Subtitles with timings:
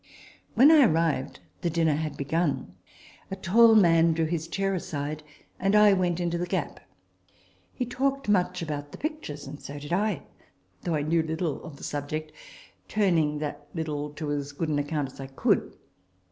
[0.55, 2.73] When I arrived the dinner was begun.
[3.29, 5.21] A tall man drew his chair aside,
[5.59, 6.79] and I went into the gap.
[7.71, 10.23] He talked much about the pictures, and so did I,
[10.81, 12.31] though I knew little of the subject,
[12.87, 15.71] turning that little to as good an account as I could.